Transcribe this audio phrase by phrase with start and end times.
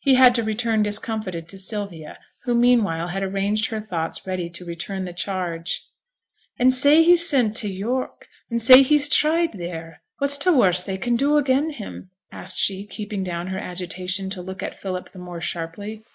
[0.00, 4.64] He had to return discomfited to Sylvia, who meanwhile had arranged her thoughts ready to
[4.64, 5.86] return to the charge.
[6.58, 10.96] 'And say he's sent to York, and say he's tried theere, what's t' worst they
[10.96, 15.18] can do again' him?' asked she, keeping down her agitation to look at Philip the
[15.18, 16.02] more sharply.